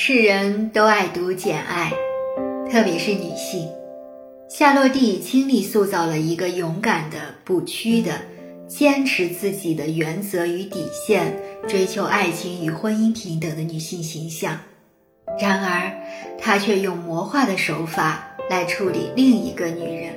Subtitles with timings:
[0.00, 1.92] 世人都爱读《简爱》，
[2.70, 3.68] 特别是女性。
[4.48, 8.12] 夏洛蒂倾力塑造了一个勇敢的、不屈的、
[8.68, 14.56] 坚持自己的原则与底线、追求爱情与婚姻平等的女性形象。
[15.40, 15.90] 然而，
[16.38, 20.14] 她却用魔化的手法来处理另一个女人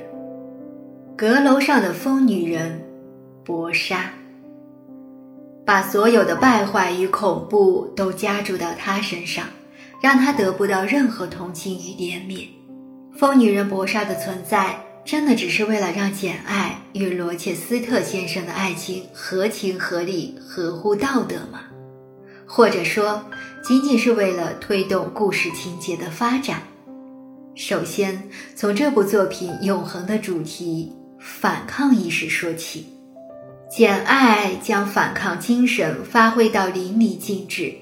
[1.18, 2.80] ——阁楼上的疯女人
[3.44, 4.12] 博莎，
[5.66, 9.44] 把所有的败坏与恐怖都加注到她身上。
[10.02, 12.48] 让他得不到任何同情与怜悯。
[13.16, 21.60] 疯女人博莎的存在，真的只是为了让简爱与罗切斯特先生的爱情合情合理、合乎道德吗？
[22.44, 23.22] 或者说，
[23.62, 26.60] 仅仅是为了推动故事情节的发展？
[27.54, 32.86] 首先，从这部作品永恒的主题——反抗意识说起。
[33.70, 37.72] 简爱将反抗精神发挥到淋漓尽致。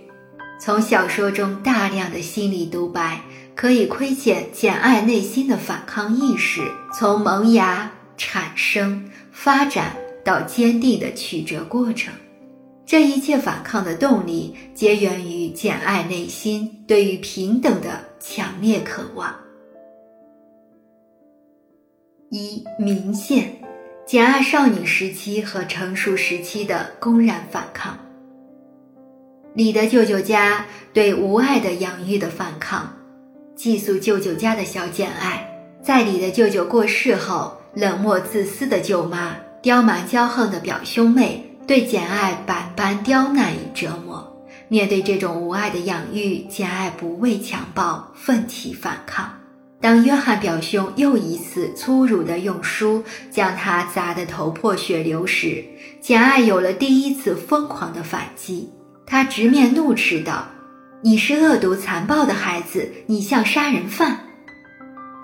[0.61, 3.19] 从小说中大量的心理独白，
[3.55, 6.61] 可以窥见简爱内心的反抗意识
[6.93, 12.13] 从萌芽、产生、发展到坚定的曲折过程。
[12.85, 19.35] 这一切反抗的动力，皆源于简爱内心对于平等的强烈渴望。
[22.31, 23.51] 一明线，
[24.07, 27.99] 简爱少女时期和成熟时期的公然反抗。
[29.53, 32.89] 李的舅舅家对无爱的养育的反抗，
[33.57, 35.45] 寄宿舅舅家的小简爱，
[35.83, 44.25] 在李的舅舅过世后，冷漠自私的舅妈，刁蛮骄横的表兄妹，对简爱百般刁难与折磨。
[44.69, 49.33] 面对这种无爱的养育，简爱不畏强暴，奋起反抗。
[49.81, 55.65] 当约翰表兄又一次粗鲁地用书将他砸得头破血流时，
[56.01, 58.71] 简爱有了第一次疯狂的反击。
[59.11, 60.47] 他直面怒斥道
[61.03, 64.17] ：“你是恶毒残暴的孩子，你像杀人犯。”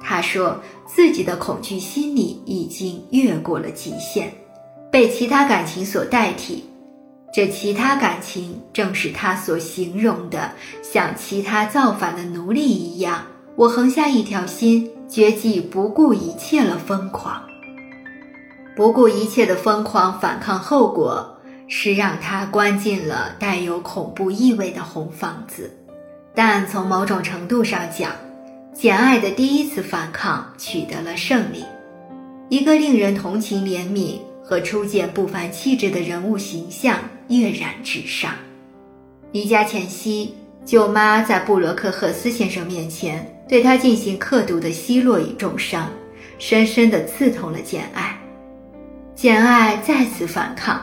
[0.02, 4.28] 他说自己的恐惧心理已经越过了极限，
[4.90, 6.68] 被其他感情所代替。
[7.32, 10.50] 这其他感情正是他所形容的，
[10.82, 13.22] 像其他造反的奴隶一样。
[13.54, 17.40] 我横下一条心，决计不顾一切了疯狂，
[18.74, 21.35] 不顾一切的疯狂反抗后果。
[21.68, 25.70] 是让他关进了带有恐怖意味的红房子，
[26.34, 28.12] 但从某种程度上讲，
[28.72, 31.64] 简爱的第一次反抗取得了胜利。
[32.48, 38.32] 一个令人同情、怜悯和初见不凡气质的人物形象跃然纸上。
[39.32, 40.34] 离家前夕，
[40.64, 45.90] 舅妈在布罗克赫斯先生面前对他进行刻毒的奚落与重伤，
[46.38, 48.16] 深深地刺痛了简爱。
[49.16, 50.80] 简爱再次反抗。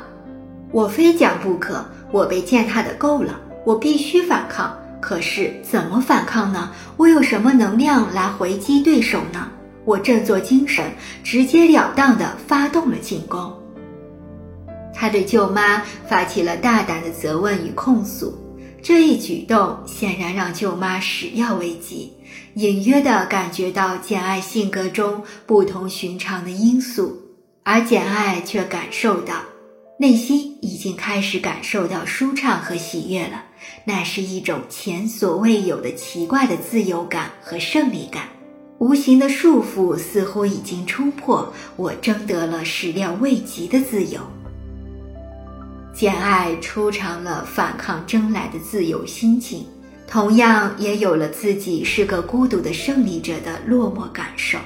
[0.74, 4.76] 我非讲不可，我被践踏的够了，我必须反抗。
[5.00, 6.72] 可是怎么反抗呢？
[6.98, 9.48] 我有什么能量来回击对手呢？
[9.86, 10.92] 我振作精神，
[11.24, 13.54] 直截了当地发动了进攻。
[14.96, 18.34] 他对舅妈发起了大胆的责问与控诉，
[18.82, 22.14] 这一举动显然让舅妈始料未及，
[22.56, 27.16] 隐约地感觉到简爱性格中不同寻常的因素，
[27.62, 29.36] 而简爱却感受到。
[30.04, 33.42] 内心已经开始感受到舒畅和喜悦了，
[33.86, 38.24] 那是一种前所未有的奇怪的自由感和胜利感。
[38.80, 44.20] 无形的束缚似乎已经冲破，我争得了始料未及的自由。
[45.94, 49.66] 简爱初尝了反抗争来的自由心情，
[50.06, 54.60] 同样也有了自己是个孤独的胜利者的落寞感受。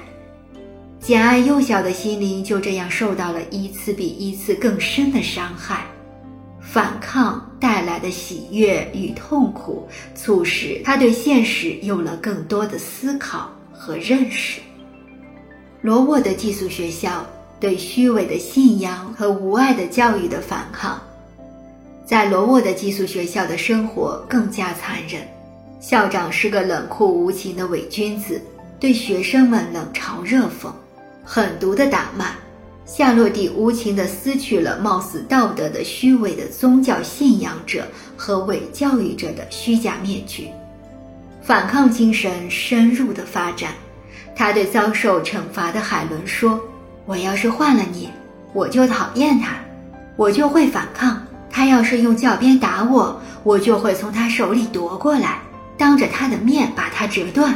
[1.08, 5.88] 简爱幼小的心灵就这样受到了一次比一次更深的伤害，
[6.60, 14.60] 反抗带来的喜悦与痛苦，促使他对现实有了更多的思考和认识。
[15.80, 17.26] 罗沃的寄宿学校
[17.58, 21.02] 对虚伪的信仰和无爱的教育的反抗，
[22.06, 25.26] 在罗沃的寄宿学校的生活更加残忍，
[25.80, 28.42] 校长是个冷酷无情的伪君子，
[28.78, 30.70] 对学生们冷嘲热讽。
[31.30, 32.28] 狠毒的打骂，
[32.86, 37.86] 夏洛蒂无情地撕去了貌似道德的虚伪的宗教信仰者
[38.16, 40.48] 和伪教育者的虚假面具，
[41.42, 43.74] 反抗精神深入的发展。
[44.38, 46.58] 他对遭受惩罚的海伦说
[47.06, 48.10] ：“我要是换了你，
[48.54, 49.58] 我就讨厌他，
[50.16, 51.22] 我就会反抗。
[51.50, 55.42] 他要是用教鞭打我，我就会从他手里夺过来，
[55.78, 57.54] 当着他的面把他折断。”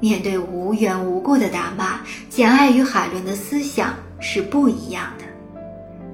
[0.00, 2.00] 面对无缘无故的打骂，
[2.30, 5.24] 简爱与海伦的思想是不一样的。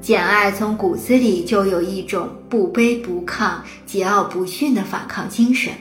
[0.00, 5.73] 简爱从骨子里就有一种不卑不亢、桀骜不驯的反抗精神，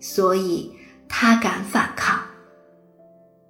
[0.00, 0.72] 所以
[1.08, 2.20] 他敢反抗。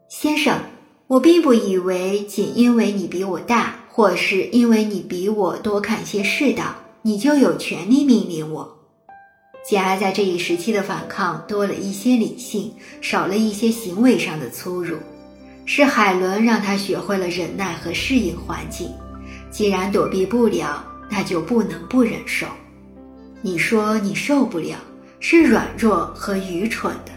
[0.08, 0.58] 先生，
[1.06, 8.78] 我并不以为仅因为你比我大，或是因为你比我多看些世道，你就有权利命令我。
[9.64, 14.96] 简爱在这一时期的反抗多了一些理性，少了一些行为上的粗鲁，
[15.64, 18.90] 是海伦让他学会了忍耐和适应环境。
[19.52, 22.46] 既然躲避不了，那就不能不忍受。
[23.40, 24.76] 你说你受不了，
[25.20, 27.12] 是软弱和愚蠢的，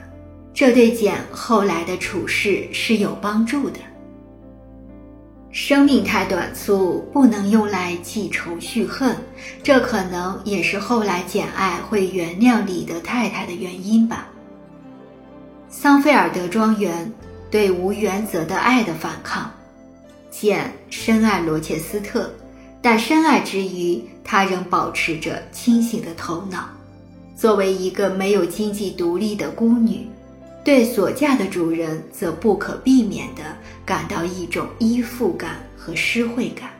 [0.53, 3.79] 这对简后来的处事是有帮助的。
[5.55, 9.15] 生命太短促，不能用来记仇续恨，
[9.63, 14.27] 这可能也是后来简爱会原谅李德太太的原因吧。
[15.69, 17.09] 桑菲尔德庄园
[17.49, 19.49] 对无原则的爱的反抗，
[20.29, 22.29] 简深爱罗切斯特。
[22.81, 26.67] 但深爱之余，他仍保持着清醒的头脑。
[27.33, 30.05] 作为一个没有经济独立的孤女，
[30.65, 33.43] 对所嫁的主人则不可避免地
[33.85, 36.71] 感到一种依附感和施惠感，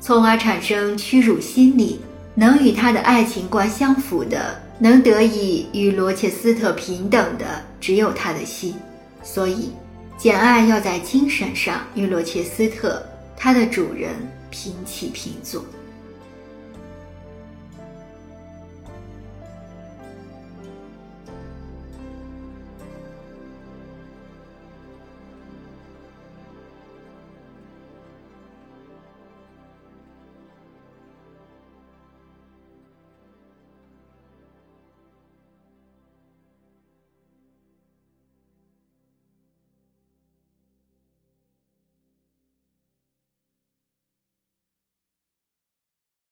[0.00, 2.00] 从而产生屈辱心理。
[2.34, 8.74] 能与他的爱情观相符的，能得以与罗切斯特平等的，只有他的心。
[9.22, 9.70] 所以，
[10.18, 13.02] 简爱要在精神上与罗切斯特，
[13.36, 14.10] 他的主人。
[14.48, 15.64] 平起平坐。